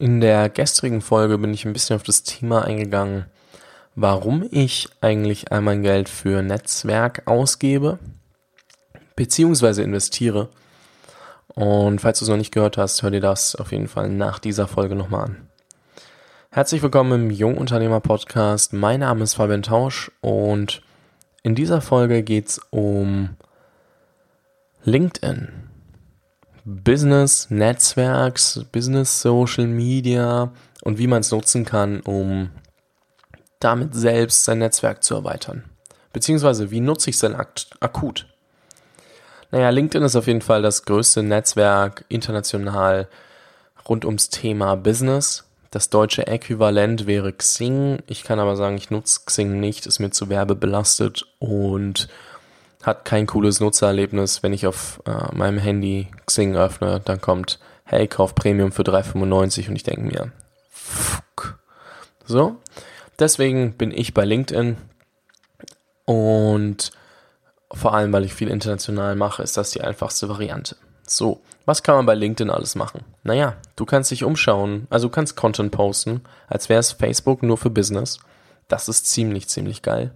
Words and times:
In 0.00 0.20
der 0.20 0.48
gestrigen 0.48 1.00
Folge 1.00 1.38
bin 1.38 1.52
ich 1.52 1.64
ein 1.64 1.72
bisschen 1.72 1.96
auf 1.96 2.04
das 2.04 2.22
Thema 2.22 2.64
eingegangen, 2.64 3.24
warum 3.96 4.46
ich 4.52 4.88
eigentlich 5.00 5.50
all 5.50 5.60
mein 5.60 5.82
Geld 5.82 6.08
für 6.08 6.40
Netzwerk 6.40 7.22
ausgebe, 7.26 7.98
beziehungsweise 9.16 9.82
investiere. 9.82 10.50
Und 11.48 12.00
falls 12.00 12.20
du 12.20 12.26
es 12.26 12.28
noch 12.28 12.36
nicht 12.36 12.54
gehört 12.54 12.78
hast, 12.78 13.02
hör 13.02 13.10
dir 13.10 13.20
das 13.20 13.56
auf 13.56 13.72
jeden 13.72 13.88
Fall 13.88 14.08
nach 14.08 14.38
dieser 14.38 14.68
Folge 14.68 14.94
nochmal 14.94 15.24
an. 15.24 15.48
Herzlich 16.50 16.80
willkommen 16.80 17.24
im 17.24 17.30
Jungunternehmer 17.32 17.98
Podcast. 17.98 18.72
Mein 18.72 19.00
Name 19.00 19.24
ist 19.24 19.34
Fabian 19.34 19.62
Tausch 19.62 20.12
und 20.20 20.80
in 21.42 21.56
dieser 21.56 21.80
Folge 21.80 22.22
geht 22.22 22.50
es 22.50 22.60
um 22.70 23.30
LinkedIn. 24.84 25.48
Business 26.70 27.48
Netzwerks, 27.48 28.62
Business 28.70 29.22
Social 29.22 29.66
Media 29.66 30.52
und 30.82 30.98
wie 30.98 31.06
man 31.06 31.20
es 31.20 31.30
nutzen 31.30 31.64
kann, 31.64 32.00
um 32.00 32.50
damit 33.58 33.94
selbst 33.94 34.44
sein 34.44 34.58
Netzwerk 34.58 35.02
zu 35.02 35.14
erweitern. 35.14 35.64
Beziehungsweise, 36.12 36.70
wie 36.70 36.80
nutze 36.80 37.08
ich 37.08 37.16
es 37.16 37.20
denn 37.20 37.34
ak 37.34 37.54
akut? 37.80 38.26
Naja, 39.50 39.70
LinkedIn 39.70 40.04
ist 40.04 40.14
auf 40.14 40.26
jeden 40.26 40.42
Fall 40.42 40.60
das 40.60 40.84
größte 40.84 41.22
Netzwerk 41.22 42.04
international 42.08 43.08
rund 43.88 44.04
ums 44.04 44.28
Thema 44.28 44.76
Business. 44.76 45.44
Das 45.70 45.88
deutsche 45.88 46.26
Äquivalent 46.26 47.06
wäre 47.06 47.32
Xing. 47.32 48.02
Ich 48.06 48.24
kann 48.24 48.40
aber 48.40 48.56
sagen, 48.56 48.76
ich 48.76 48.90
nutze 48.90 49.20
Xing 49.24 49.58
nicht, 49.58 49.86
ist 49.86 50.00
mir 50.00 50.10
zu 50.10 50.28
werbebelastet 50.28 51.24
und 51.38 52.08
hat 52.82 53.04
kein 53.04 53.26
cooles 53.26 53.60
Nutzererlebnis, 53.60 54.42
wenn 54.42 54.52
ich 54.52 54.66
auf 54.66 55.02
äh, 55.06 55.34
meinem 55.34 55.58
Handy 55.58 56.08
Xing 56.26 56.56
öffne, 56.56 57.00
dann 57.04 57.20
kommt, 57.20 57.58
hey, 57.84 58.06
kauf 58.06 58.34
Premium 58.34 58.72
für 58.72 58.82
3,95 58.82 59.68
und 59.68 59.76
ich 59.76 59.82
denke 59.82 60.02
mir, 60.02 60.32
fuck. 60.70 61.58
So, 62.24 62.56
deswegen 63.18 63.72
bin 63.72 63.90
ich 63.90 64.14
bei 64.14 64.24
LinkedIn 64.24 64.76
und 66.04 66.92
vor 67.72 67.94
allem, 67.94 68.12
weil 68.12 68.24
ich 68.24 68.34
viel 68.34 68.48
international 68.48 69.16
mache, 69.16 69.42
ist 69.42 69.56
das 69.56 69.70
die 69.70 69.82
einfachste 69.82 70.28
Variante. 70.28 70.76
So, 71.06 71.40
was 71.64 71.82
kann 71.82 71.96
man 71.96 72.06
bei 72.06 72.14
LinkedIn 72.14 72.50
alles 72.50 72.74
machen? 72.74 73.04
Naja, 73.24 73.56
du 73.76 73.84
kannst 73.84 74.10
dich 74.10 74.24
umschauen, 74.24 74.86
also 74.90 75.08
du 75.08 75.12
kannst 75.12 75.36
Content 75.36 75.72
posten, 75.72 76.22
als 76.46 76.68
wäre 76.68 76.80
es 76.80 76.92
Facebook 76.92 77.42
nur 77.42 77.58
für 77.58 77.70
Business. 77.70 78.20
Das 78.68 78.88
ist 78.88 79.06
ziemlich, 79.06 79.48
ziemlich 79.48 79.82
geil, 79.82 80.12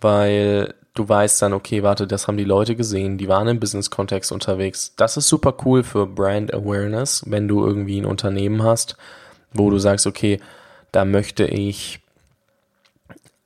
weil 0.00 0.74
du 0.98 1.08
weißt 1.08 1.40
dann, 1.42 1.52
okay, 1.52 1.82
warte, 1.82 2.06
das 2.06 2.26
haben 2.26 2.36
die 2.36 2.44
Leute 2.44 2.74
gesehen, 2.74 3.18
die 3.18 3.28
waren 3.28 3.48
im 3.48 3.60
Business-Kontext 3.60 4.32
unterwegs. 4.32 4.94
Das 4.96 5.16
ist 5.16 5.28
super 5.28 5.54
cool 5.64 5.84
für 5.84 6.06
Brand 6.06 6.52
Awareness, 6.52 7.22
wenn 7.26 7.46
du 7.46 7.64
irgendwie 7.64 8.00
ein 8.00 8.06
Unternehmen 8.06 8.62
hast, 8.64 8.96
wo 9.52 9.70
du 9.70 9.78
sagst, 9.78 10.06
okay, 10.06 10.40
da 10.90 11.04
möchte 11.04 11.44
ich, 11.44 12.00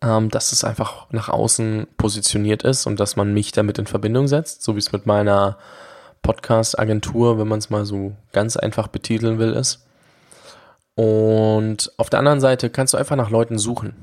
ähm, 0.01 0.31
dass 0.31 0.53
es 0.53 0.65
einfach 0.65 1.11
nach 1.11 1.29
außen 1.29 1.87
positioniert 1.99 2.63
ist 2.63 2.87
und 2.87 2.99
dass 2.99 3.17
man 3.17 3.35
mich 3.35 3.53
damit 3.53 3.79
in 3.79 3.87
Verbindung 3.87 4.29
setzt, 4.29 4.63
so 4.63 4.75
wie 4.75 4.81
es 4.81 4.93
mit 4.93 5.07
meiner 5.07 5.59
Podcast-Agentur, 6.23 7.39
wenn 7.39 7.49
man 7.49 7.59
es 7.59 7.69
mal 7.69 7.85
so 7.85 8.17
ganz 8.33 8.57
einfach 8.57 8.89
betiteln 8.89 9.39
will, 9.39 9.53
ist. 9.53 9.87
Und 10.95 11.93
auf 11.99 12.09
der 12.09 12.21
anderen 12.21 12.41
Seite 12.41 12.71
kannst 12.71 12.95
du 12.95 12.99
einfach 12.99 13.17
nach 13.17 13.31
Leuten 13.31 13.59
suchen. 13.59 13.95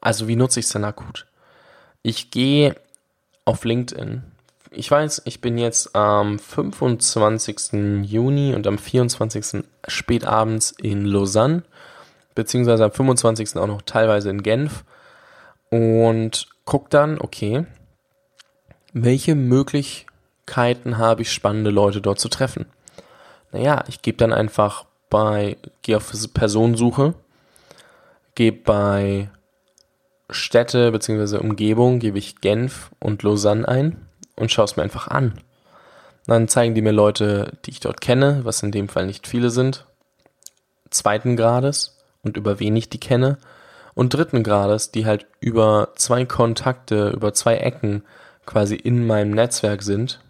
Also 0.00 0.28
wie 0.28 0.36
nutze 0.36 0.60
ich 0.60 0.66
es 0.66 0.72
denn 0.72 0.84
akut? 0.84 1.26
Ich 2.02 2.30
gehe 2.30 2.74
auf 3.44 3.64
LinkedIn. 3.64 4.24
Ich 4.70 4.90
weiß, 4.90 5.22
ich 5.24 5.40
bin 5.40 5.58
jetzt 5.58 5.94
am 5.94 6.38
25. 6.38 8.04
Juni 8.04 8.54
und 8.54 8.66
am 8.66 8.78
24. 8.78 9.64
spätabends 9.86 10.72
in 10.72 11.04
Lausanne, 11.04 11.62
beziehungsweise 12.34 12.84
am 12.84 12.92
25. 12.92 13.56
auch 13.56 13.66
noch 13.66 13.82
teilweise 13.82 14.30
in 14.30 14.42
Genf 14.42 14.84
und 15.70 16.48
guck 16.64 16.90
dann, 16.90 17.20
okay, 17.20 17.66
welche 18.92 19.34
Möglichkeiten 19.34 20.98
habe 20.98 21.22
ich, 21.22 21.32
spannende 21.32 21.70
Leute 21.70 22.00
dort 22.00 22.18
zu 22.18 22.28
treffen? 22.28 22.66
Naja, 23.52 23.84
ich 23.88 24.02
gebe 24.02 24.18
dann 24.18 24.32
einfach 24.32 24.86
bei, 25.08 25.56
gehe 25.82 25.98
auf 25.98 26.12
Personensuche, 26.34 27.14
gebe 28.34 28.56
bei 28.56 29.30
Städte 30.30 30.90
bzw. 30.92 31.38
Umgebung 31.38 31.98
gebe 31.98 32.18
ich 32.18 32.40
Genf 32.40 32.90
und 32.98 33.22
Lausanne 33.22 33.66
ein 33.66 34.06
und 34.36 34.50
schaue 34.50 34.64
es 34.64 34.76
mir 34.76 34.82
einfach 34.82 35.08
an. 35.08 35.34
Dann 36.26 36.48
zeigen 36.48 36.74
die 36.74 36.82
mir 36.82 36.92
Leute, 36.92 37.52
die 37.64 37.70
ich 37.70 37.80
dort 37.80 38.00
kenne, 38.00 38.40
was 38.44 38.62
in 38.62 38.70
dem 38.70 38.88
Fall 38.88 39.06
nicht 39.06 39.26
viele 39.26 39.50
sind, 39.50 39.86
zweiten 40.90 41.36
Grades 41.36 41.98
und 42.22 42.36
über 42.36 42.60
wen 42.60 42.76
ich 42.76 42.88
die 42.88 43.00
kenne 43.00 43.38
und 43.94 44.14
dritten 44.14 44.42
Grades, 44.42 44.90
die 44.90 45.06
halt 45.06 45.26
über 45.40 45.88
zwei 45.96 46.24
Kontakte, 46.24 47.10
über 47.10 47.34
zwei 47.34 47.56
Ecken 47.56 48.04
quasi 48.46 48.74
in 48.76 49.06
meinem 49.06 49.32
Netzwerk 49.32 49.82
sind. 49.82 50.20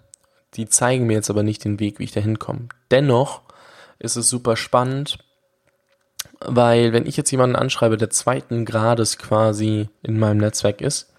Die 0.54 0.68
zeigen 0.68 1.06
mir 1.06 1.14
jetzt 1.14 1.30
aber 1.30 1.42
nicht 1.42 1.64
den 1.64 1.80
Weg, 1.80 1.98
wie 1.98 2.04
ich 2.04 2.12
da 2.12 2.20
hinkomme. 2.20 2.68
Dennoch 2.90 3.42
ist 3.98 4.16
es 4.16 4.28
super 4.28 4.56
spannend, 4.56 5.18
weil 6.46 6.92
wenn 6.92 7.06
ich 7.06 7.16
jetzt 7.16 7.30
jemanden 7.30 7.56
anschreibe, 7.56 7.96
der 7.96 8.10
zweiten 8.10 8.64
Grades 8.64 9.18
quasi 9.18 9.88
in 10.02 10.18
meinem 10.18 10.38
Netzwerk 10.38 10.80
ist 10.80 11.12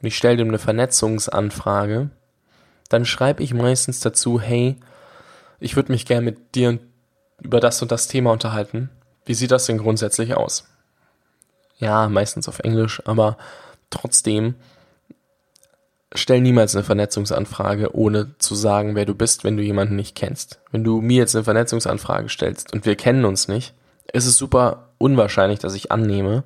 und 0.00 0.06
ich 0.06 0.16
stelle 0.16 0.36
dem 0.36 0.48
eine 0.48 0.58
Vernetzungsanfrage, 0.58 2.10
dann 2.88 3.04
schreibe 3.04 3.42
ich 3.42 3.54
meistens 3.54 4.00
dazu, 4.00 4.40
hey, 4.40 4.76
ich 5.60 5.76
würde 5.76 5.92
mich 5.92 6.06
gerne 6.06 6.24
mit 6.24 6.54
dir 6.54 6.78
über 7.40 7.60
das 7.60 7.80
und 7.82 7.90
das 7.90 8.08
Thema 8.08 8.32
unterhalten. 8.32 8.90
Wie 9.24 9.34
sieht 9.34 9.50
das 9.50 9.66
denn 9.66 9.78
grundsätzlich 9.78 10.34
aus? 10.34 10.68
Ja, 11.78 12.08
meistens 12.08 12.48
auf 12.48 12.60
Englisch, 12.60 13.02
aber 13.06 13.36
trotzdem 13.90 14.54
stell 16.14 16.40
niemals 16.40 16.74
eine 16.74 16.84
Vernetzungsanfrage, 16.84 17.94
ohne 17.94 18.38
zu 18.38 18.54
sagen, 18.54 18.94
wer 18.94 19.04
du 19.04 19.14
bist, 19.14 19.42
wenn 19.44 19.56
du 19.56 19.62
jemanden 19.62 19.96
nicht 19.96 20.14
kennst. 20.14 20.60
Wenn 20.70 20.84
du 20.84 21.00
mir 21.00 21.18
jetzt 21.18 21.34
eine 21.34 21.44
Vernetzungsanfrage 21.44 22.28
stellst 22.28 22.72
und 22.72 22.86
wir 22.86 22.94
kennen 22.94 23.24
uns 23.24 23.48
nicht, 23.48 23.74
ist 24.12 24.26
es 24.26 24.36
super 24.36 24.90
unwahrscheinlich, 24.98 25.58
dass 25.58 25.74
ich 25.74 25.90
annehme, 25.92 26.44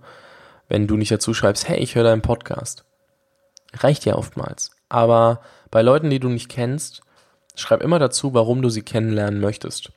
wenn 0.69 0.87
du 0.87 0.97
nicht 0.97 1.11
dazu 1.11 1.35
schreibst, 1.35 1.69
hey, 1.69 1.79
ich 1.79 1.95
höre 1.95 2.05
deinen 2.05 2.23
Podcast. 2.23 2.85
Reicht 3.75 4.05
ja 4.05 4.15
oftmals. 4.15 4.71
Aber 4.89 5.41
bei 5.71 5.83
Leuten, 5.83 6.11
die 6.11 6.21
du 6.21 6.29
nicht 6.29 6.49
kennst, 6.49 7.03
schreib 7.55 7.83
immer 7.83 7.99
dazu, 7.99 8.35
warum 8.35 8.63
du 8.63 8.71
sie 8.71 8.83
kennenlernen 8.83 9.41
möchtest. 9.41 9.93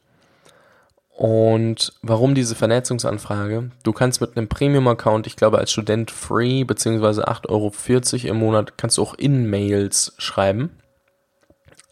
Und 1.09 1.93
warum 2.01 2.33
diese 2.33 2.55
Vernetzungsanfrage? 2.55 3.69
Du 3.83 3.93
kannst 3.93 4.21
mit 4.21 4.35
einem 4.35 4.47
Premium-Account, 4.47 5.27
ich 5.27 5.35
glaube 5.35 5.59
als 5.59 5.71
Student 5.71 6.09
free, 6.09 6.63
beziehungsweise 6.63 7.27
8,40 7.27 7.49
Euro 7.49 8.27
im 8.27 8.37
Monat, 8.37 8.77
kannst 8.77 8.97
du 8.97 9.03
auch 9.03 9.13
In-Mails 9.13 10.13
schreiben. 10.17 10.77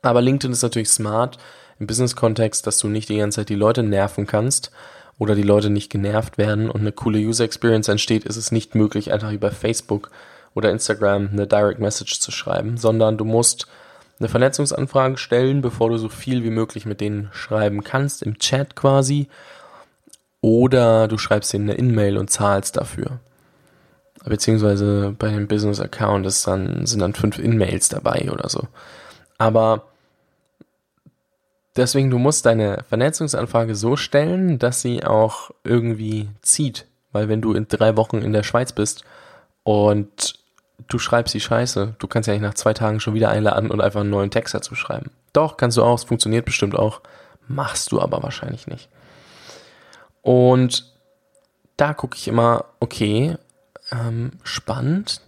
Aber 0.01 0.22
LinkedIn 0.22 0.51
ist 0.51 0.63
natürlich 0.63 0.90
smart 0.90 1.38
im 1.80 1.88
Business-Kontext, 1.88 2.66
dass 2.66 2.80
du 2.80 2.88
nicht 2.88 3.09
die 3.09 3.18
ganze 3.18 3.41
Zeit 3.41 3.50
die 3.50 3.56
Leute 3.56 3.84
nerven 3.84 4.25
kannst, 4.25 4.72
oder 5.19 5.35
die 5.35 5.44
Leute 5.44 5.69
nicht 5.69 5.91
genervt 5.91 6.40
werden 6.40 6.72
und 6.72 6.81
eine 6.81 6.94
coole 6.94 7.19
User 7.19 7.44
Experience 7.44 7.90
entsteht, 7.90 8.24
ist 8.24 8.38
es 8.38 8.52
nicht 8.52 8.74
möglich, 8.74 9.12
einfach 9.13 9.31
über 9.31 9.52
Facebook 9.52 10.09
oder 10.56 10.72
Instagram 10.72 11.30
eine 11.31 11.46
Direct 11.46 11.80
Message 11.80 12.19
zu 12.19 12.31
schreiben, 12.31 12.78
sondern 12.78 13.18
du 13.18 13.25
musst 13.25 13.68
eine 14.19 14.30
Vernetzungsanfrage 14.30 15.18
stellen, 15.18 15.62
bevor 15.62 15.90
du 15.90 15.97
so 15.97 16.09
viel 16.09 16.44
wie 16.44 16.50
möglich 16.50 16.85
mit 16.85 17.02
denen 17.02 17.30
schreiben 17.31 17.84
kannst, 17.84 18.24
im 18.24 18.40
Chat 18.40 18.75
quasi. 18.75 19.28
Oder 20.41 21.07
du 21.07 21.18
schreibst 21.18 21.53
ihnen 21.53 21.69
eine 21.69 21.78
In-Mail 21.78 22.18
und 22.18 22.30
zahlst 22.30 22.78
dafür. 22.78 23.19
Beziehungsweise 24.25 25.16
bei 25.18 25.30
dem 25.30 25.47
Business-Account 25.47 26.25
dann, 26.47 26.86
sind 26.86 27.00
dann 27.00 27.13
fünf 27.13 27.40
In-Mails 27.40 27.90
dabei 27.90 28.30
oder 28.31 28.50
so. 28.50 28.68
Aber 29.38 29.84
Deswegen, 31.75 32.09
du 32.09 32.18
musst 32.18 32.46
deine 32.46 32.84
Vernetzungsanfrage 32.90 33.75
so 33.75 33.96
stellen, 33.96 34.60
dass 34.60 34.81
sie 34.81 35.04
auch 35.04 35.51
irgendwie 35.63 36.30
zieht. 36.42 36.86
Weil 37.12 37.30
wenn 37.30 37.42
du 37.42 37.54
in 37.54 37.68
drei 37.68 37.95
Wochen 37.95 38.18
in 38.18 38.33
der 38.33 38.44
Schweiz 38.44 38.71
bist 38.71 39.04
und 39.63 40.33
du 40.88 41.00
schreibst 41.00 41.33
die 41.33 41.39
Scheiße, 41.39 41.95
du 41.98 42.07
kannst 42.07 42.27
ja 42.27 42.33
nicht 42.33 42.42
nach 42.42 42.54
zwei 42.54 42.74
Tagen 42.74 43.00
schon 43.00 43.13
wieder 43.13 43.30
einladen 43.30 43.71
und 43.71 43.81
einfach 43.81 44.01
einen 44.01 44.10
neuen 44.10 44.31
Text 44.31 44.54
dazu 44.54 44.75
schreiben. 44.75 45.12
Doch, 45.33 45.57
kannst 45.57 45.77
du 45.77 45.83
auch, 45.83 45.95
es 45.95 46.04
funktioniert 46.04 46.45
bestimmt 46.45 46.75
auch. 46.75 47.01
Machst 47.48 47.92
du 47.92 48.01
aber 48.01 48.22
wahrscheinlich 48.24 48.68
nicht. 48.68 48.89
Und 50.22 50.92
da 51.77 51.94
gucke 51.94 52.18
ich 52.18 52.27
immer, 52.27 52.65
okay, 52.80 53.38
ähm, 53.92 54.31
spannend, 54.44 55.22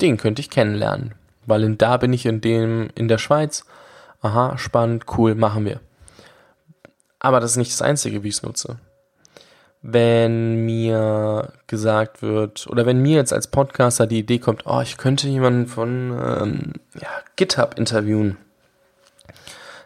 den 0.00 0.16
könnte 0.16 0.40
ich 0.40 0.50
kennenlernen. 0.50 1.14
Weil 1.46 1.64
in, 1.64 1.78
da 1.78 1.96
bin 1.96 2.12
ich 2.12 2.26
in 2.26 2.40
dem, 2.40 2.88
in 2.94 3.08
der 3.08 3.18
Schweiz 3.18 3.64
aha, 4.24 4.56
spannend, 4.56 5.04
cool, 5.16 5.34
machen 5.34 5.64
wir. 5.66 5.80
Aber 7.18 7.40
das 7.40 7.52
ist 7.52 7.56
nicht 7.58 7.72
das 7.72 7.82
Einzige, 7.82 8.22
wie 8.22 8.28
ich 8.28 8.36
es 8.36 8.42
nutze. 8.42 8.78
Wenn 9.82 10.64
mir 10.64 11.52
gesagt 11.66 12.22
wird, 12.22 12.66
oder 12.68 12.86
wenn 12.86 13.02
mir 13.02 13.16
jetzt 13.16 13.34
als 13.34 13.48
Podcaster 13.48 14.06
die 14.06 14.20
Idee 14.20 14.38
kommt, 14.38 14.66
oh, 14.66 14.80
ich 14.80 14.96
könnte 14.96 15.28
jemanden 15.28 15.66
von 15.66 16.10
ähm, 16.12 16.72
ja, 17.00 17.08
GitHub 17.36 17.78
interviewen, 17.78 18.38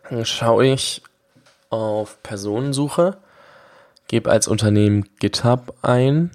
dann 0.08 0.24
schaue 0.24 0.66
ich, 0.66 1.02
auf 1.70 2.22
Personensuche, 2.22 3.18
gebe 4.06 4.30
als 4.30 4.46
Unternehmen 4.46 5.04
GitHub 5.18 5.74
ein, 5.82 6.30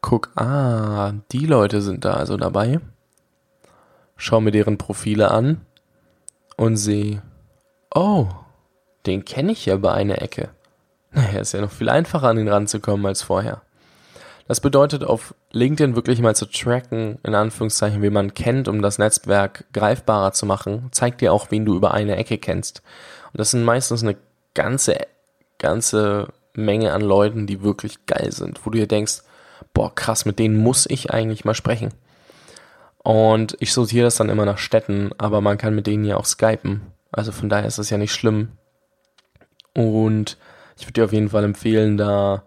guck, 0.00 0.30
ah, 0.36 1.12
die 1.30 1.46
Leute 1.46 1.82
sind 1.82 2.04
da 2.06 2.14
also 2.14 2.38
dabei, 2.38 2.80
schau 4.16 4.40
mir 4.40 4.50
deren 4.50 4.78
Profile 4.78 5.30
an 5.30 5.60
und 6.56 6.76
sehe, 6.76 7.22
oh, 7.94 8.28
den 9.06 9.24
kenne 9.24 9.52
ich 9.52 9.66
ja 9.66 9.76
bei 9.76 9.92
einer 9.92 10.22
Ecke. 10.22 10.50
Naja, 11.10 11.40
ist 11.40 11.52
ja 11.52 11.60
noch 11.60 11.70
viel 11.70 11.88
einfacher 11.88 12.28
an 12.28 12.38
ihn 12.38 12.48
ranzukommen 12.48 13.06
als 13.06 13.22
vorher. 13.22 13.62
Das 14.48 14.60
bedeutet, 14.60 15.04
auf 15.04 15.34
LinkedIn 15.52 15.94
wirklich 15.94 16.20
mal 16.20 16.34
zu 16.34 16.46
tracken, 16.46 17.18
in 17.22 17.34
Anführungszeichen, 17.34 18.02
wie 18.02 18.10
man 18.10 18.34
kennt, 18.34 18.68
um 18.68 18.82
das 18.82 18.98
Netzwerk 18.98 19.64
greifbarer 19.72 20.32
zu 20.32 20.46
machen, 20.46 20.88
zeigt 20.90 21.20
dir 21.20 21.32
auch, 21.32 21.50
wen 21.50 21.64
du 21.64 21.76
über 21.76 21.94
eine 21.94 22.16
Ecke 22.16 22.38
kennst. 22.38 22.82
Und 23.32 23.40
das 23.40 23.52
sind 23.52 23.64
meistens 23.64 24.02
eine 24.02 24.16
ganze, 24.54 24.98
ganze 25.58 26.28
Menge 26.54 26.92
an 26.92 27.02
Leuten, 27.02 27.46
die 27.46 27.62
wirklich 27.62 28.04
geil 28.06 28.32
sind, 28.32 28.64
wo 28.64 28.70
du 28.70 28.78
dir 28.78 28.88
denkst, 28.88 29.22
boah, 29.72 29.94
krass, 29.94 30.24
mit 30.24 30.38
denen 30.38 30.56
muss 30.56 30.86
ich 30.86 31.10
eigentlich 31.10 31.44
mal 31.44 31.54
sprechen. 31.54 31.94
Und 33.02 33.56
ich 33.60 33.72
sortiere 33.72 34.04
das 34.04 34.16
dann 34.16 34.28
immer 34.28 34.44
nach 34.44 34.58
Städten, 34.58 35.10
aber 35.18 35.40
man 35.40 35.58
kann 35.58 35.74
mit 35.74 35.86
denen 35.86 36.04
ja 36.04 36.16
auch 36.16 36.24
skypen. 36.24 36.82
Also 37.10 37.32
von 37.32 37.48
daher 37.48 37.66
ist 37.66 37.78
das 37.78 37.90
ja 37.90 37.98
nicht 37.98 38.12
schlimm. 38.12 38.52
Und 39.74 40.38
ich 40.78 40.86
würde 40.86 40.92
dir 40.94 41.04
auf 41.04 41.12
jeden 41.12 41.30
Fall 41.30 41.44
empfehlen, 41.44 41.96
da 41.96 42.44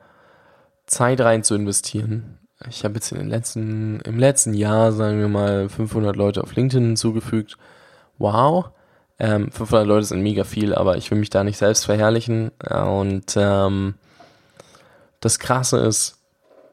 Zeit 0.86 1.20
rein 1.22 1.44
zu 1.44 1.56
investieren. 1.56 2.40
Ich 2.70 2.84
habe 2.84 2.96
jetzt 2.96 3.12
in 3.12 3.18
den 3.18 3.30
letzten, 3.30 4.00
im 4.02 4.18
letzten 4.18 4.54
Jahr, 4.54 4.92
sagen 4.92 5.20
wir 5.20 5.28
mal, 5.28 5.68
500 5.68 6.16
Leute 6.16 6.42
auf 6.42 6.56
LinkedIn 6.56 6.86
hinzugefügt. 6.86 7.58
Wow. 8.18 8.70
Ähm, 9.20 9.52
500 9.52 9.88
Leute 9.88 10.06
sind 10.06 10.22
mega 10.22 10.44
viel, 10.44 10.74
aber 10.74 10.98
ich 10.98 11.12
will 11.12 11.18
mich 11.18 11.30
da 11.30 11.44
nicht 11.44 11.58
selbst 11.58 11.86
verherrlichen. 11.86 12.50
Und 12.50 13.36
ähm, 13.36 13.96
das 15.20 15.40
Krasse 15.40 15.80
ist, 15.80 16.25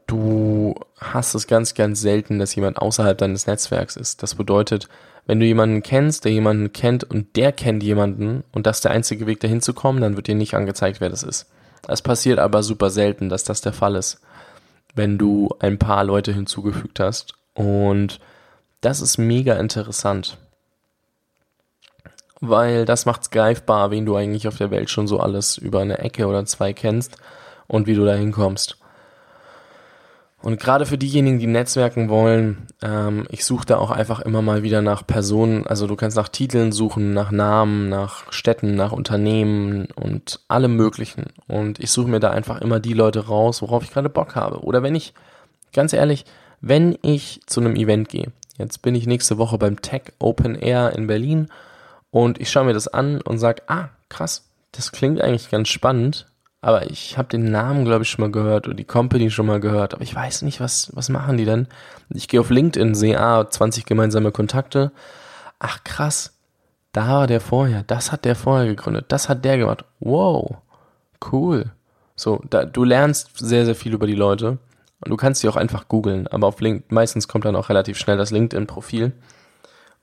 du 0.06 0.74
hast 0.98 1.34
es 1.34 1.46
ganz, 1.46 1.74
ganz 1.74 2.00
selten, 2.00 2.38
dass 2.38 2.54
jemand 2.54 2.78
außerhalb 2.78 3.16
deines 3.16 3.46
Netzwerks 3.46 3.96
ist. 3.96 4.22
Das 4.22 4.34
bedeutet, 4.34 4.88
wenn 5.26 5.40
du 5.40 5.46
jemanden 5.46 5.82
kennst, 5.82 6.24
der 6.24 6.32
jemanden 6.32 6.72
kennt 6.72 7.04
und 7.04 7.36
der 7.36 7.52
kennt 7.52 7.82
jemanden 7.82 8.44
und 8.52 8.66
das 8.66 8.78
ist 8.78 8.84
der 8.84 8.90
einzige 8.90 9.26
Weg 9.26 9.40
dahin 9.40 9.60
zu 9.60 9.72
kommen, 9.72 10.00
dann 10.00 10.16
wird 10.16 10.26
dir 10.26 10.34
nicht 10.34 10.54
angezeigt, 10.54 11.00
wer 11.00 11.10
das 11.10 11.22
ist. 11.22 11.46
Es 11.88 12.02
passiert 12.02 12.38
aber 12.38 12.62
super 12.62 12.90
selten, 12.90 13.28
dass 13.28 13.44
das 13.44 13.60
der 13.60 13.72
Fall 13.72 13.96
ist, 13.96 14.20
wenn 14.94 15.18
du 15.18 15.48
ein 15.58 15.78
paar 15.78 16.04
Leute 16.04 16.32
hinzugefügt 16.32 17.00
hast. 17.00 17.34
Und 17.54 18.20
das 18.80 19.00
ist 19.00 19.18
mega 19.18 19.54
interessant. 19.54 20.38
Weil 22.40 22.84
das 22.84 23.06
macht's 23.06 23.30
greifbar, 23.30 23.92
wen 23.92 24.04
du 24.04 24.16
eigentlich 24.16 24.48
auf 24.48 24.58
der 24.58 24.72
Welt 24.72 24.90
schon 24.90 25.06
so 25.06 25.20
alles 25.20 25.56
über 25.58 25.80
eine 25.80 25.98
Ecke 25.98 26.26
oder 26.26 26.44
zwei 26.44 26.72
kennst 26.72 27.16
und 27.68 27.86
wie 27.86 27.94
du 27.94 28.04
da 28.04 28.14
hinkommst. 28.14 28.78
Und 30.42 30.58
gerade 30.58 30.86
für 30.86 30.98
diejenigen, 30.98 31.38
die 31.38 31.46
Netzwerken 31.46 32.08
wollen, 32.08 32.66
ähm, 32.82 33.26
ich 33.30 33.44
suche 33.44 33.64
da 33.64 33.78
auch 33.78 33.92
einfach 33.92 34.20
immer 34.20 34.42
mal 34.42 34.64
wieder 34.64 34.82
nach 34.82 35.06
Personen. 35.06 35.66
Also 35.68 35.86
du 35.86 35.94
kannst 35.94 36.16
nach 36.16 36.28
Titeln 36.28 36.72
suchen, 36.72 37.14
nach 37.14 37.30
Namen, 37.30 37.88
nach 37.88 38.32
Städten, 38.32 38.74
nach 38.74 38.90
Unternehmen 38.90 39.86
und 39.94 40.40
allem 40.48 40.74
Möglichen. 40.74 41.26
Und 41.46 41.78
ich 41.78 41.92
suche 41.92 42.08
mir 42.08 42.18
da 42.18 42.30
einfach 42.30 42.60
immer 42.60 42.80
die 42.80 42.92
Leute 42.92 43.28
raus, 43.28 43.62
worauf 43.62 43.84
ich 43.84 43.92
gerade 43.92 44.08
Bock 44.08 44.34
habe. 44.34 44.64
Oder 44.64 44.82
wenn 44.82 44.96
ich, 44.96 45.14
ganz 45.72 45.92
ehrlich, 45.92 46.24
wenn 46.60 46.98
ich 47.02 47.40
zu 47.46 47.60
einem 47.60 47.76
Event 47.76 48.08
gehe, 48.08 48.32
jetzt 48.58 48.82
bin 48.82 48.96
ich 48.96 49.06
nächste 49.06 49.38
Woche 49.38 49.58
beim 49.58 49.80
Tech 49.80 50.12
Open 50.18 50.56
Air 50.56 50.92
in 50.96 51.06
Berlin 51.06 51.48
und 52.10 52.40
ich 52.40 52.50
schaue 52.50 52.64
mir 52.64 52.74
das 52.74 52.88
an 52.88 53.20
und 53.20 53.38
sage, 53.38 53.62
ah, 53.68 53.90
krass, 54.08 54.44
das 54.72 54.90
klingt 54.90 55.20
eigentlich 55.20 55.50
ganz 55.50 55.68
spannend 55.68 56.26
aber 56.62 56.90
ich 56.90 57.18
habe 57.18 57.28
den 57.28 57.50
Namen, 57.50 57.84
glaube 57.84 58.04
ich, 58.04 58.10
schon 58.10 58.22
mal 58.22 58.30
gehört 58.30 58.68
und 58.68 58.76
die 58.76 58.84
Company 58.84 59.30
schon 59.30 59.46
mal 59.46 59.58
gehört, 59.58 59.94
aber 59.94 60.04
ich 60.04 60.14
weiß 60.14 60.42
nicht, 60.42 60.60
was, 60.60 60.90
was 60.94 61.08
machen 61.08 61.36
die 61.36 61.44
denn? 61.44 61.66
Ich 62.08 62.28
gehe 62.28 62.40
auf 62.40 62.50
LinkedIn, 62.50 62.94
sehe, 62.94 63.20
ah, 63.20 63.50
20 63.50 63.84
gemeinsame 63.84 64.30
Kontakte. 64.30 64.92
Ach 65.58 65.82
krass, 65.82 66.38
da 66.92 67.08
war 67.08 67.26
der 67.26 67.40
vorher, 67.40 67.82
das 67.82 68.12
hat 68.12 68.24
der 68.24 68.36
vorher 68.36 68.68
gegründet, 68.68 69.06
das 69.08 69.28
hat 69.28 69.44
der 69.44 69.58
gemacht. 69.58 69.84
Wow, 69.98 70.58
cool. 71.32 71.72
So, 72.14 72.40
da, 72.48 72.64
du 72.64 72.84
lernst 72.84 73.38
sehr, 73.38 73.64
sehr 73.64 73.74
viel 73.74 73.92
über 73.92 74.06
die 74.06 74.14
Leute 74.14 74.58
und 75.00 75.10
du 75.10 75.16
kannst 75.16 75.40
sie 75.40 75.48
auch 75.48 75.56
einfach 75.56 75.88
googeln, 75.88 76.28
aber 76.28 76.46
auf 76.46 76.60
LinkedIn, 76.60 76.94
meistens 76.94 77.26
kommt 77.26 77.44
dann 77.44 77.56
auch 77.56 77.70
relativ 77.70 77.98
schnell 77.98 78.16
das 78.16 78.30
LinkedIn-Profil. 78.30 79.10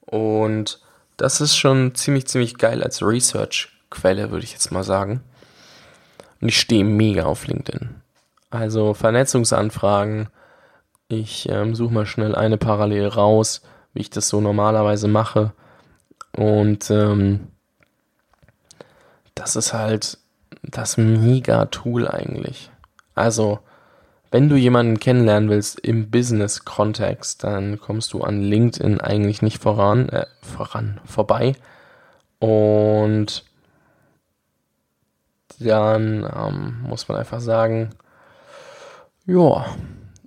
Und 0.02 0.82
das 1.16 1.40
ist 1.40 1.56
schon 1.56 1.96
ziemlich, 1.96 2.28
ziemlich 2.28 2.58
geil 2.58 2.84
als 2.84 3.02
Research-Quelle, 3.02 4.32
würde 4.32 4.44
ich 4.44 4.52
jetzt 4.52 4.74
mal 4.74 4.84
sagen. 4.84 5.22
Und 6.42 6.50
ich 6.50 6.60
stehe 6.60 6.84
mega 6.84 7.26
auf 7.26 7.48
LinkedIn. 7.48 8.02
Also 8.50 8.94
Vernetzungsanfragen. 8.94 10.30
Ich 11.08 11.50
ähm, 11.50 11.76
suche 11.76 11.94
mal 11.94 12.06
schnell 12.06 12.36
eine 12.36 12.58
parallel 12.58 13.08
raus, 13.08 13.62
wie 13.94 14.02
ich 14.02 14.10
das 14.10 14.30
so 14.30 14.42
normalerweise 14.42 15.08
mache. 15.08 15.54
Und 16.36 16.90
ähm, 16.92 17.48
das 19.36 19.56
ist 19.56 19.74
halt 19.74 20.18
das 20.64 20.98
Mega-Tool 20.98 22.08
eigentlich. 22.08 22.70
Also, 23.16 23.60
wenn 24.32 24.50
du 24.50 24.56
jemanden 24.56 25.00
kennenlernen 25.00 25.50
willst 25.50 25.80
im 25.80 26.12
Business-Kontext, 26.12 27.44
dann 27.44 27.80
kommst 27.80 28.14
du 28.14 28.22
an 28.22 28.42
LinkedIn 28.42 29.02
eigentlich 29.02 29.42
nicht 29.42 29.62
voran, 29.62 30.10
äh, 30.10 30.28
voran, 30.42 31.02
vorbei. 31.06 31.56
Und 32.40 33.44
dann 35.60 36.24
ähm, 36.24 36.82
muss 36.88 37.08
man 37.08 37.18
einfach 37.18 37.42
sagen, 37.42 37.92
ja, 39.26 39.66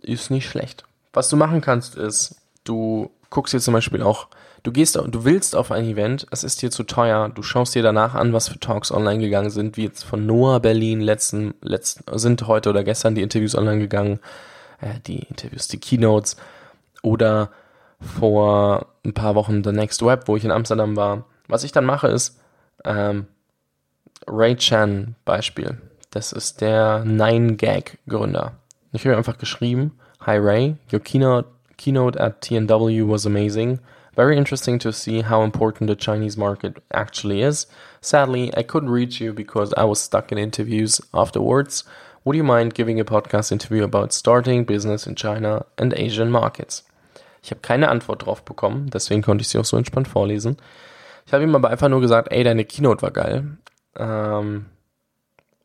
ist 0.01 0.31
nicht 0.31 0.49
schlecht. 0.49 0.85
Was 1.13 1.29
du 1.29 1.37
machen 1.37 1.61
kannst, 1.61 1.97
ist, 1.97 2.37
du 2.65 3.11
guckst 3.31 3.55
dir 3.55 3.61
zum 3.61 3.75
Beispiel 3.75 4.03
auch, 4.03 4.29
du 4.63 4.73
gehst, 4.73 4.97
du 4.97 5.25
willst 5.25 5.57
auf 5.57 5.73
ein 5.73 5.85
Event, 5.85 6.27
es 6.31 6.45
ist 6.45 6.63
dir 6.63 6.71
zu 6.71 6.85
teuer, 6.85 7.29
du 7.29 7.43
schaust 7.43 7.75
dir 7.75 7.83
danach 7.83 8.15
an, 8.15 8.33
was 8.33 8.49
für 8.49 8.61
Talks 8.61 8.93
online 8.93 9.19
gegangen 9.19 9.51
sind, 9.51 9.77
wie 9.77 9.85
jetzt 9.85 10.05
von 10.05 10.27
Noah 10.27 10.61
Berlin 10.61 11.01
letzten, 11.01 11.55
letzten, 11.61 12.05
sind 12.19 12.47
heute 12.47 12.71
oder 12.71 12.85
gestern 12.85 13.15
die 13.15 13.23
Interviews 13.23 13.57
online 13.57 13.79
gegangen, 13.79 14.21
äh, 14.81 15.01
die 15.07 15.21
Interviews, 15.21 15.69
die 15.69 15.81
Keynotes, 15.81 16.37
oder 17.03 17.51
vor 18.01 18.87
ein 19.05 19.15
paar 19.15 19.35
Wochen 19.35 19.63
The 19.63 19.73
Next 19.73 20.05
Web, 20.05 20.25
wo 20.27 20.37
ich 20.37 20.45
in 20.45 20.51
Amsterdam 20.51 20.97
war. 20.97 21.25
Was 21.49 21.65
ich 21.65 21.73
dann 21.73 21.85
mache 21.85 22.09
ist, 22.09 22.39
ähm, 22.85 23.27
Ray 24.27 24.57
Chan 24.57 25.15
Beispiel. 25.25 25.79
Das 26.11 26.33
ist 26.33 26.61
der 26.61 27.05
Nine 27.05 27.57
Gag 27.57 27.99
Gründer. 28.09 28.53
Ich 28.93 29.07
habe 29.07 29.17
einfach 29.17 29.39
geschrieben, 29.39 29.99
Hi 30.21 30.37
Ray, 30.37 30.77
your 30.93 31.01
keynote, 31.01 31.49
keynote 31.79 32.21
at 32.21 32.43
TNW 32.43 33.09
was 33.09 33.27
amazing. 33.27 33.81
Very 34.15 34.37
interesting 34.37 34.79
to 34.81 34.93
see 34.93 35.23
how 35.23 35.43
important 35.43 35.89
the 35.89 35.97
Chinese 35.97 36.39
market 36.39 36.83
actually 36.93 37.43
is. 37.43 37.67
Sadly, 38.03 38.53
I 38.57 38.63
couldn't 38.63 38.91
reach 38.91 39.21
you 39.21 39.33
because 39.33 39.73
I 39.77 39.85
was 39.85 40.01
stuck 40.01 40.31
in 40.31 40.39
interviews 40.39 41.01
afterwards. 41.15 41.85
Would 42.25 42.37
you 42.37 42.45
mind 42.45 42.75
giving 42.75 43.01
a 43.01 43.05
podcast 43.05 43.51
interview 43.51 43.83
about 43.83 44.13
starting 44.13 44.65
business 44.65 45.07
in 45.07 45.17
China 45.17 45.65
and 45.79 45.95
Asian 45.95 46.31
markets? 46.31 46.85
Ich 47.43 47.51
habe 47.51 47.63
keine 47.63 47.89
Antwort 47.89 48.27
drauf 48.27 48.45
bekommen, 48.45 48.91
deswegen 48.91 49.23
konnte 49.23 49.43
ich 49.43 49.49
sie 49.49 49.59
auch 49.59 49.65
so 49.65 49.77
entspannt 49.77 50.07
vorlesen. 50.07 50.59
Ich 51.27 51.33
habe 51.33 51.45
ihm 51.45 51.55
aber 51.55 51.71
einfach 51.71 51.89
nur 51.89 52.01
gesagt, 52.01 52.31
ey, 52.31 52.45
deine 52.45 52.65
Keynote 52.65 53.03
war 53.03 53.11
geil. 53.11 53.57
Ähm, 53.97 54.67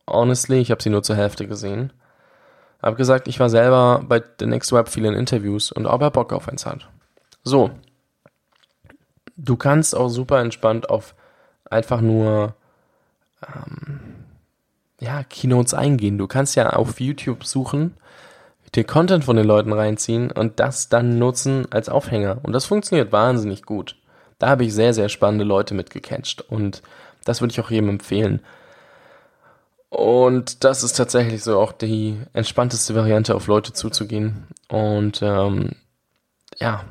honestly, 0.08 0.60
ich 0.60 0.72
habe 0.72 0.82
sie 0.82 0.90
nur 0.90 1.04
zur 1.04 1.16
Hälfte 1.16 1.48
gesehen. 1.48 1.94
Hab 2.82 2.96
gesagt, 2.96 3.28
ich 3.28 3.40
war 3.40 3.50
selber 3.50 4.04
bei 4.08 4.22
The 4.40 4.46
Next 4.46 4.72
Web 4.72 4.90
vielen 4.90 5.16
Interviews 5.16 5.72
und 5.72 5.86
ob 5.86 6.02
er 6.02 6.12
Bock 6.12 6.34
auf 6.34 6.48
eins 6.48 6.66
hat. 6.66 6.88
So. 7.44 7.72
Du 9.36 9.56
kannst 9.56 9.96
auch 9.96 10.10
super 10.10 10.40
entspannt 10.40 10.90
auf 10.90 11.14
einfach 11.70 12.02
nur 12.02 12.56
ähm, 13.48 14.00
ja, 15.00 15.24
Keynotes 15.24 15.74
eingehen. 15.74 16.18
Du 16.18 16.28
kannst 16.28 16.56
ja 16.56 16.72
auf 16.72 17.00
YouTube 17.00 17.46
suchen, 17.46 17.96
dir 18.74 18.84
Content 18.84 19.24
von 19.24 19.36
den 19.36 19.46
Leuten 19.46 19.74
reinziehen 19.74 20.32
und 20.32 20.60
das 20.60 20.90
dann 20.90 21.20
nutzen 21.20 21.68
als 21.72 21.90
Aufhänger. 21.90 22.40
Und 22.44 22.54
das 22.54 22.66
funktioniert 22.66 23.12
wahnsinnig 23.12 23.64
gut. 23.64 23.96
Da 24.40 24.50
habe 24.50 24.66
ich 24.66 24.74
sehr, 24.74 24.94
sehr 24.94 25.10
spannende 25.10 25.46
Leute 25.46 25.74
mitgecatcht 25.74 26.42
und 26.42 26.82
das 27.28 27.42
würde 27.42 27.52
ich 27.52 27.60
auch 27.60 27.70
jedem 27.70 27.90
empfehlen. 27.90 28.42
Und 29.90 30.64
das 30.64 30.84
ist 30.84 30.94
tatsächlich 30.94 31.44
so 31.44 31.60
auch 31.60 31.72
die 31.72 32.18
entspannteste 32.34 32.96
Variante, 32.96 33.36
auf 33.36 33.48
Leute 33.48 33.74
zuzugehen. 33.74 34.48
Und 34.68 35.22
ähm, 35.22 35.72
ja, 36.58 36.84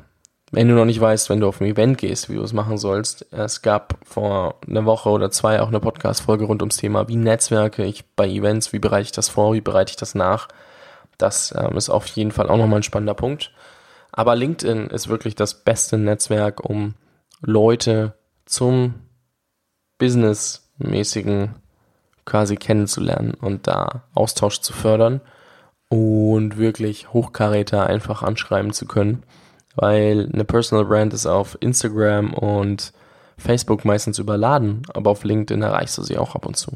wenn 0.51 0.67
du 0.67 0.75
noch 0.75 0.85
nicht 0.85 1.01
weißt, 1.01 1.29
wenn 1.29 1.39
du 1.39 1.47
auf 1.47 1.59
ein 1.61 1.67
Event 1.67 1.97
gehst, 1.97 2.29
wie 2.29 2.35
du 2.35 2.41
es 2.41 2.53
machen 2.53 2.77
sollst, 2.77 3.31
es 3.31 3.61
gab 3.61 3.97
vor 4.05 4.55
einer 4.67 4.85
Woche 4.85 5.09
oder 5.09 5.29
zwei 5.29 5.61
auch 5.61 5.67
eine 5.67 5.79
Podcast-Folge 5.79 6.45
rund 6.45 6.61
ums 6.61 6.77
Thema, 6.77 7.07
wie 7.07 7.17
netzwerke 7.17 7.83
ich 7.83 8.05
bei 8.15 8.27
Events, 8.27 8.73
wie 8.73 8.79
bereite 8.79 9.03
ich 9.03 9.11
das 9.11 9.29
vor, 9.29 9.53
wie 9.53 9.61
bereite 9.61 9.91
ich 9.91 9.97
das 9.97 10.15
nach. 10.15 10.47
Das 11.17 11.53
ähm, 11.57 11.75
ist 11.77 11.89
auf 11.89 12.07
jeden 12.07 12.31
Fall 12.31 12.49
auch 12.49 12.57
nochmal 12.57 12.79
ein 12.79 12.83
spannender 12.83 13.15
Punkt. 13.15 13.51
Aber 14.11 14.35
LinkedIn 14.35 14.87
ist 14.87 15.09
wirklich 15.09 15.35
das 15.35 15.63
beste 15.63 15.97
Netzwerk, 15.97 16.67
um 16.67 16.95
Leute 17.41 18.13
zum 18.45 18.95
businessmäßigen 19.97 21.55
quasi 22.25 22.55
kennenzulernen 22.55 23.33
und 23.33 23.67
da 23.67 24.03
Austausch 24.13 24.59
zu 24.59 24.73
fördern 24.73 25.21
und 25.89 26.57
wirklich 26.57 27.13
Hochkaräter 27.13 27.87
einfach 27.87 28.23
anschreiben 28.23 28.73
zu 28.73 28.85
können, 28.85 29.23
weil 29.75 30.29
eine 30.33 30.43
Personal 30.43 30.83
Brand 30.85 31.13
ist 31.13 31.25
auf 31.25 31.57
Instagram 31.61 32.33
und 32.33 32.91
Facebook 33.37 33.85
meistens 33.85 34.19
überladen, 34.19 34.81
aber 34.93 35.11
auf 35.11 35.23
LinkedIn 35.23 35.61
erreichst 35.61 35.97
du 35.97 36.03
sie 36.03 36.17
auch 36.17 36.35
ab 36.35 36.45
und 36.45 36.57
zu. 36.57 36.73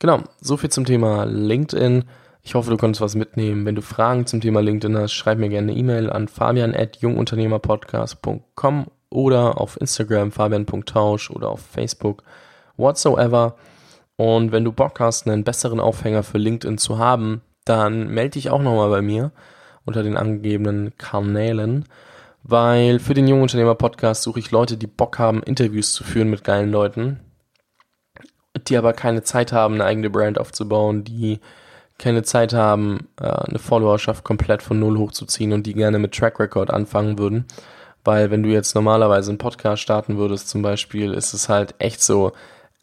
Genau, 0.00 0.20
so 0.40 0.56
viel 0.56 0.70
zum 0.70 0.84
Thema 0.84 1.24
LinkedIn. 1.24 2.04
Ich 2.42 2.56
hoffe, 2.56 2.70
du 2.70 2.76
konntest 2.76 3.00
was 3.00 3.14
mitnehmen. 3.14 3.64
Wenn 3.64 3.76
du 3.76 3.82
Fragen 3.82 4.26
zum 4.26 4.40
Thema 4.40 4.60
LinkedIn 4.60 4.98
hast, 4.98 5.12
schreib 5.12 5.38
mir 5.38 5.48
gerne 5.48 5.70
eine 5.70 5.80
E-Mail 5.80 6.10
an 6.10 6.26
fabian.jungunternehmerpodcast.com 6.26 8.86
oder 9.12 9.60
auf 9.60 9.80
Instagram 9.80 10.32
fabian.tausch 10.32 11.30
oder 11.30 11.50
auf 11.50 11.60
Facebook, 11.60 12.22
whatsoever. 12.76 13.56
Und 14.16 14.52
wenn 14.52 14.64
du 14.64 14.72
Bock 14.72 15.00
hast, 15.00 15.26
einen 15.26 15.44
besseren 15.44 15.80
Aufhänger 15.80 16.22
für 16.22 16.38
LinkedIn 16.38 16.78
zu 16.78 16.98
haben, 16.98 17.42
dann 17.64 18.08
melde 18.08 18.32
dich 18.32 18.50
auch 18.50 18.62
nochmal 18.62 18.90
bei 18.90 19.02
mir 19.02 19.32
unter 19.84 20.02
den 20.02 20.16
angegebenen 20.16 20.96
Kanälen, 20.96 21.86
weil 22.42 22.98
für 22.98 23.14
den 23.14 23.28
Jungunternehmer 23.28 23.74
Podcast 23.74 24.22
suche 24.22 24.40
ich 24.40 24.50
Leute, 24.50 24.76
die 24.76 24.86
Bock 24.86 25.18
haben, 25.18 25.42
Interviews 25.42 25.92
zu 25.92 26.04
führen 26.04 26.30
mit 26.30 26.44
geilen 26.44 26.70
Leuten, 26.70 27.20
die 28.68 28.76
aber 28.76 28.92
keine 28.92 29.22
Zeit 29.22 29.52
haben, 29.52 29.74
eine 29.74 29.84
eigene 29.84 30.10
Brand 30.10 30.38
aufzubauen, 30.38 31.04
die 31.04 31.40
keine 31.98 32.22
Zeit 32.22 32.52
haben, 32.52 33.08
äh, 33.20 33.26
eine 33.26 33.58
Followerschaft 33.58 34.24
komplett 34.24 34.62
von 34.62 34.78
Null 34.78 34.98
hochzuziehen 34.98 35.52
und 35.52 35.66
die 35.66 35.74
gerne 35.74 35.98
mit 35.98 36.12
Track 36.12 36.40
Record 36.40 36.70
anfangen 36.70 37.18
würden. 37.18 37.46
Weil 38.04 38.30
wenn 38.30 38.42
du 38.42 38.48
jetzt 38.48 38.74
normalerweise 38.74 39.30
einen 39.30 39.38
Podcast 39.38 39.82
starten 39.82 40.18
würdest 40.18 40.48
zum 40.48 40.62
Beispiel, 40.62 41.12
ist 41.14 41.34
es 41.34 41.48
halt 41.48 41.74
echt 41.78 42.02
so, 42.02 42.32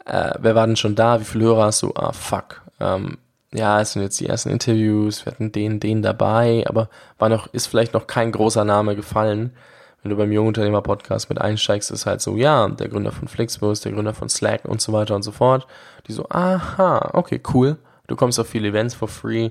äh, 0.06 0.34
wer 0.40 0.56
war 0.56 0.66
denn 0.66 0.78
schon 0.78 0.96
da, 0.96 1.20
wie 1.20 1.26
viele 1.26 1.46
Hörer 1.46 1.66
hast 1.66 1.82
du? 1.82 1.94
Ah, 1.96 2.14
fuck. 2.14 2.62
Ähm, 2.80 3.18
ja, 3.52 3.82
es 3.82 3.94
sind 3.94 4.04
jetzt 4.04 4.20
die 4.20 4.28
ersten 4.28 4.50
Interviews, 4.50 5.26
wir 5.26 5.34
hatten 5.34 5.52
den, 5.52 5.80
den 5.80 6.02
dabei, 6.02 6.64
aber 6.68 6.90
war 7.18 7.30
noch, 7.30 7.52
ist 7.54 7.68
vielleicht 7.68 7.94
noch 7.94 8.08
kein 8.08 8.32
großer 8.32 8.64
Name 8.64 8.96
gefallen. 8.96 9.54
Wenn 10.02 10.12
du 10.12 10.18
beim 10.18 10.32
Jungunternehmer 10.32 10.82
Podcast 10.82 11.30
mit 11.30 11.42
einsteigst, 11.42 11.92
ist 11.92 12.06
halt 12.06 12.22
so, 12.22 12.38
ja, 12.38 12.70
der 12.70 12.88
Gründer 12.88 13.12
von 13.12 13.28
Flixbus, 13.28 13.82
der 13.82 13.92
Gründer 13.92 14.14
von 14.14 14.30
Slack 14.30 14.64
und 14.66 14.82
so 14.82 14.94
weiter 14.94 15.16
und 15.16 15.24
so 15.24 15.32
fort. 15.32 15.68
Die 16.08 16.14
so, 16.14 16.30
aha, 16.30 17.10
okay, 17.14 17.42
cool. 17.54 17.78
Du 18.08 18.16
kommst 18.16 18.40
auf 18.40 18.48
viele 18.48 18.70
Events 18.70 18.96
for 18.96 19.10
free. 19.10 19.50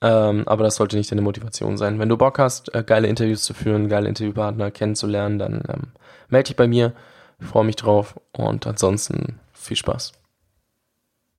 Ähm, 0.00 0.46
aber 0.46 0.64
das 0.64 0.76
sollte 0.76 0.96
nicht 0.96 1.10
deine 1.10 1.22
Motivation 1.22 1.76
sein. 1.76 1.98
Wenn 1.98 2.08
du 2.08 2.16
Bock 2.16 2.38
hast, 2.38 2.74
äh, 2.74 2.84
geile 2.84 3.08
Interviews 3.08 3.42
zu 3.42 3.54
führen, 3.54 3.88
geile 3.88 4.08
Interviewpartner 4.08 4.70
kennenzulernen, 4.70 5.38
dann 5.38 5.62
ähm, 5.68 5.82
melde 6.28 6.48
dich 6.48 6.56
bei 6.56 6.68
mir. 6.68 6.92
Ich 7.40 7.46
freue 7.46 7.64
mich 7.64 7.76
drauf 7.76 8.18
und 8.32 8.66
ansonsten 8.66 9.40
viel 9.52 9.76
Spaß. 9.76 10.12